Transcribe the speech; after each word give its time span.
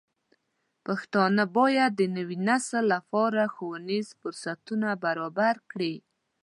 پښتانه 0.85 1.43
بايد 1.55 1.91
د 1.97 2.01
نوي 2.17 2.37
نسل 2.49 2.83
لپاره 2.95 3.51
ښوونیز 3.53 4.07
فرصتونه 4.19 4.89
برابر 5.05 5.55
کړي. 5.71 5.95